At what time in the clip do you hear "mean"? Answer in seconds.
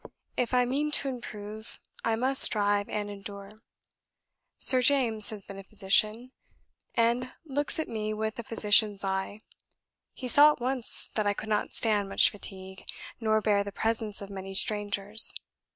0.65-0.89